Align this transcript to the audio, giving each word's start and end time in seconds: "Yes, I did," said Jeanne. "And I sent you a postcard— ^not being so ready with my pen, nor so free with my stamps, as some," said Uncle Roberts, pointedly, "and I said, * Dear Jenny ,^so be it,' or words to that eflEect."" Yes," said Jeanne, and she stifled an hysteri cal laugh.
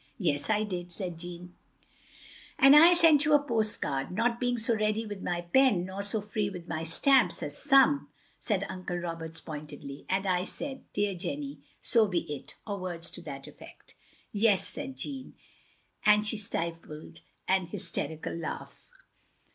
"Yes, 0.17 0.49
I 0.49 0.63
did," 0.63 0.91
said 0.91 1.19
Jeanne. 1.19 1.53
"And 2.57 2.75
I 2.75 2.95
sent 2.95 3.23
you 3.23 3.35
a 3.35 3.39
postcard— 3.39 4.09
^not 4.15 4.39
being 4.39 4.57
so 4.57 4.75
ready 4.75 5.05
with 5.05 5.21
my 5.21 5.41
pen, 5.41 5.85
nor 5.85 6.01
so 6.01 6.21
free 6.21 6.49
with 6.49 6.67
my 6.67 6.83
stamps, 6.83 7.43
as 7.43 7.55
some," 7.55 8.09
said 8.39 8.65
Uncle 8.67 8.97
Roberts, 8.97 9.39
pointedly, 9.39 10.07
"and 10.09 10.25
I 10.25 10.43
said, 10.43 10.85
* 10.87 10.93
Dear 10.93 11.13
Jenny 11.13 11.59
,^so 11.83 12.09
be 12.09 12.21
it,' 12.33 12.55
or 12.65 12.79
words 12.79 13.11
to 13.11 13.21
that 13.21 13.43
eflEect."" 13.43 13.93
Yes," 14.31 14.67
said 14.67 14.97
Jeanne, 14.97 15.35
and 16.03 16.25
she 16.25 16.35
stifled 16.35 17.19
an 17.47 17.67
hysteri 17.67 18.19
cal 18.19 18.33
laugh. 18.35 18.87